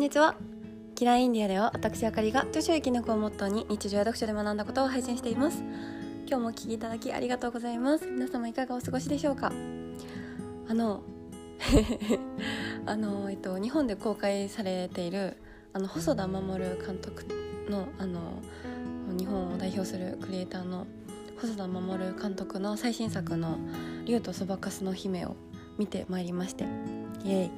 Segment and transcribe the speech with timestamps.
[0.00, 0.34] んにちは。
[0.94, 5.62] キラーインディアでは私あかりが著書やきのこをモットーに日常や読書で学んだことを配信しています。
[6.26, 8.06] 今日もお聞きいただきありがとうございます。
[8.06, 9.52] 皆様いかがお過ごしでしょうか？
[10.70, 11.02] あの
[12.86, 15.36] あのえっと日本で公開されている
[15.74, 17.26] あの細田守監督
[17.68, 18.40] のあの
[19.18, 20.86] 日本を代表するクリエイターの
[21.38, 23.58] 細田守監督の最新作の
[24.08, 25.36] 「竜とそばかすの姫」を
[25.76, 26.64] 見てまいりまして
[27.22, 27.50] イエイ。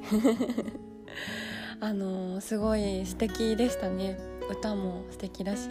[1.83, 4.17] あのすごい素敵でしたね。
[4.49, 5.67] 歌も素敵だし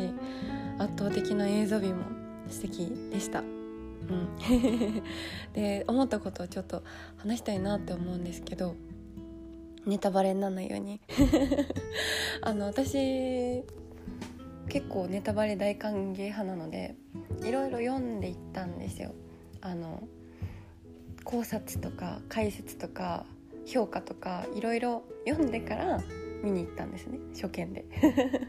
[0.79, 2.05] 圧倒的な映像美も
[2.51, 3.41] 素敵でした。
[3.41, 3.47] うん。
[5.55, 6.83] で思ったことをちょっと
[7.17, 8.75] 話したいなって思うんですけど
[9.87, 11.01] ネタバレにならないように。
[12.43, 13.65] あの私
[14.69, 16.95] 結構ネタバレ大歓迎派なので
[17.43, 19.15] いろいろ読んでいったんですよ。
[19.63, 20.07] あの
[21.25, 23.25] 考察とか解説とか
[23.67, 26.01] 評価とかいろいろ読んでから
[26.43, 27.85] 見に行ったんですね初見で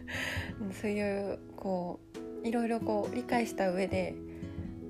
[0.82, 2.00] そういうこ
[2.44, 4.16] ういろいろこう理解した上で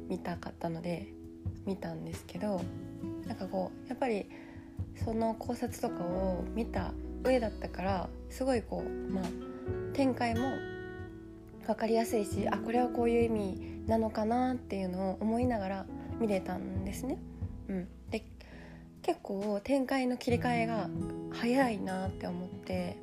[0.08, 1.08] 見たかったので
[1.66, 2.62] 見たんですけど
[3.28, 4.30] なんかこうやっぱり
[5.04, 6.94] その考察とかを見た
[7.24, 9.24] 上だったからすごいこうまあ
[9.94, 10.50] 展開も
[11.66, 15.86] 分かりやすいしあこれはこういう意味なのかなっていうのを思いながら
[16.20, 17.18] 見れたんですね。
[17.68, 18.26] うん、で
[19.04, 20.90] 結構展開の切り替えが
[21.32, 22.98] 早いなって思って、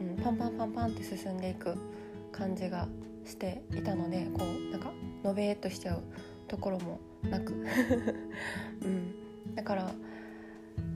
[0.00, 1.76] うん、パンパンパンパンって進んでいく
[2.32, 2.88] 感じが
[3.26, 4.90] していたのでこうなんか
[5.22, 6.02] のべーっとしちゃう
[6.48, 7.52] ところもなく、
[8.82, 9.90] うん、だから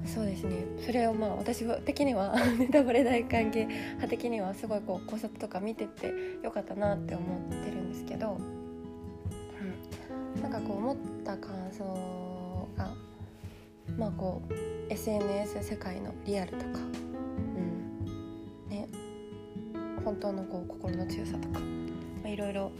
[0.06, 0.64] そうですね。
[0.86, 8.38] それをまあ私的には ネタバレ大歓迎派的にはすごいこう考察とか見ててよかったなって思ってるんですけど、
[10.36, 12.90] うん、なんかこう思った感想が
[13.98, 18.04] まあこう SNS 世界のリアルとか、うん。
[18.68, 18.88] ね、
[20.04, 22.72] 本当のこう心の強さとか、まあ、いろいろ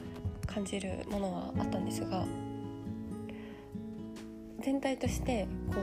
[0.47, 2.25] 感じるものはあったんですが。
[4.63, 5.77] 全体としてこ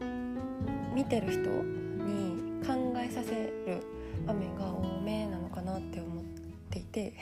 [0.00, 3.32] う見てる人に考えさせ
[3.66, 3.82] る
[4.24, 6.24] 場面が多めなのかなって思っ
[6.70, 7.14] ていて。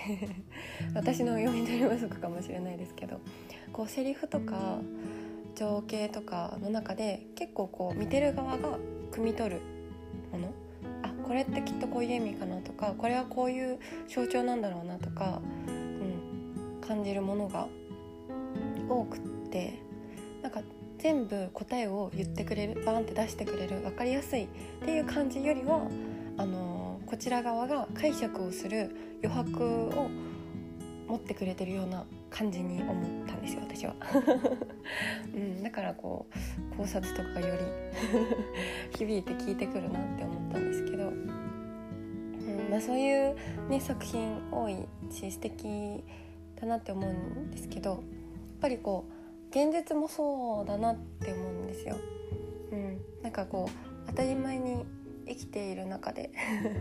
[0.94, 3.20] 私の読み取り不足かもしれないですけど。
[3.72, 4.80] こうセリフとか
[5.54, 8.78] 情景とかの中で結構こう見てる側が
[9.12, 9.60] 汲み取る
[10.32, 10.52] もの。
[11.02, 17.68] あこれってきっとこういう意味かなとかこれはこういう象徴なんだろうなとか、うん、感じるものが
[18.88, 19.20] 多くっ
[19.50, 19.78] て
[20.42, 20.62] なんか
[20.98, 24.48] 全部答えを言ってくれるバーンって出してくれる分かりやすいっ
[24.84, 25.86] ていう感じよりは
[26.36, 30.10] あのこちら側が解釈をする余白を
[31.08, 33.94] 持ってくれてるような感じに思ったんですよ私は、
[35.34, 36.26] うん、だからこ
[36.74, 37.62] う考察とかがより
[38.96, 41.28] 響いて聞いてくるなって思ったんですけど、うん
[42.70, 43.34] まあ、そういう、
[43.68, 46.04] ね、作品多いし素敵
[46.60, 48.00] だなって思うんですけどやっ
[48.60, 51.96] ぱりこう現実もそうだなって思うんですよ。
[52.70, 54.84] うん、なんかこう当たり前に
[55.28, 56.30] 生きている中で。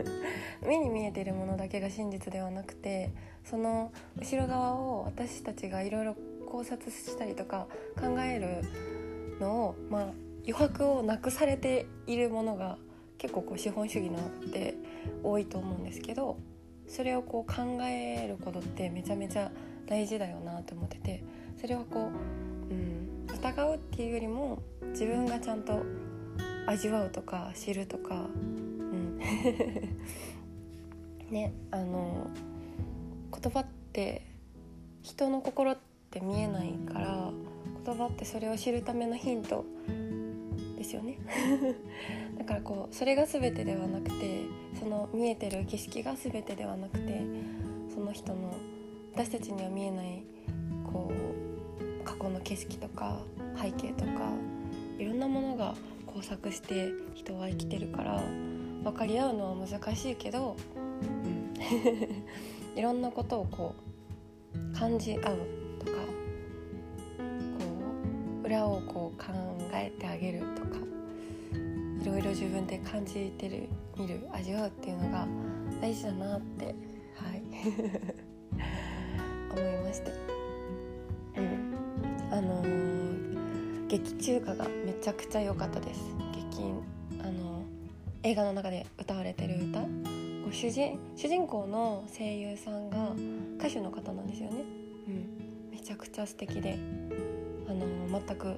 [0.66, 3.12] 目に見えてるものだけが真実ではなくて
[3.44, 6.16] その後ろ側を私たちがいろいろ
[6.47, 7.68] 考察したりとか
[8.00, 10.02] 考えるのを、まあ、
[10.40, 12.78] 余白をなくされているものが
[13.18, 14.75] 結構こう資本主義のって
[15.24, 16.38] 多いと思うんですけど
[16.88, 19.52] それをこう考えることってめちゃめちゃ
[19.86, 21.24] 大事だよなと思ってて
[21.59, 22.12] それはこ
[22.69, 25.84] う、うん、疑うっていうよりも自分がちゃんと
[26.67, 28.17] 味わうとか知るとか、う
[28.95, 29.17] ん、
[31.31, 32.28] ねあの
[33.31, 34.22] 言葉って
[35.01, 35.77] 人の心っ
[36.11, 37.31] て見えないから
[37.85, 39.63] 言葉ってそれを知るためのヒント
[40.77, 41.17] ですよね。
[42.38, 44.41] だからこうそれが全てではなくて
[44.77, 47.22] その見えてる景色が全てではなくて
[47.94, 48.53] その人の
[49.13, 50.23] 私たちには見えない
[50.91, 51.13] こう
[52.03, 53.22] 過去の景色とか
[53.56, 54.33] 背景とか
[55.00, 55.75] いろんなものが
[56.18, 58.22] 交錯して人は生きてるから
[58.84, 60.80] 分かり合うのは難しいけど、う
[61.28, 61.54] ん、
[62.78, 63.75] いろんなことをこ
[64.56, 65.22] う感じ合う
[65.80, 67.66] とかこ
[68.44, 69.25] う裏をこう考
[69.74, 70.78] えてあげるとか
[72.02, 73.68] いろいろ自分で感じてる
[73.98, 75.28] 見る味わうっていうのが
[75.81, 77.44] 大事だなってはい
[79.52, 80.37] 思いまして。
[83.88, 86.01] 劇中歌がめちゃくちゃ良かったです。
[86.34, 86.63] 劇
[87.22, 87.63] あの
[88.24, 89.86] 映画の中で歌われてる歌。
[90.51, 93.12] 主人主人公の声優さんが
[93.57, 94.63] 歌手の方なんですよね、
[95.07, 96.80] うん、めちゃくちゃ素敵で
[97.68, 98.56] あの全く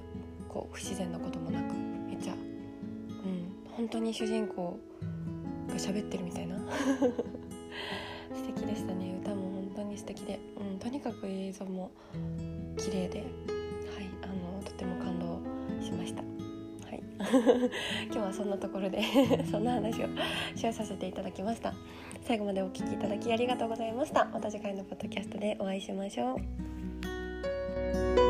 [0.48, 2.40] こう不自然なこともなくめっちゃ、うん、
[3.72, 4.78] 本当に主人公
[5.76, 6.56] 喋ってるみたいな。
[8.34, 9.18] 素敵でしたね。
[9.20, 11.90] 歌も本当に素敵で、うん、とにかく映像も
[12.76, 13.28] 綺麗で、はい、
[14.22, 14.99] あのとても
[16.00, 16.22] ました。
[16.22, 17.02] はい、
[18.10, 19.02] 今日はそんなところで
[19.50, 20.06] そんな話を
[20.56, 21.74] シェアさせていただきました。
[22.22, 24.26] 最後までお聴きいただきありがとうございました。
[24.26, 28.29] また次回のポッドキャストでお会いしましょう。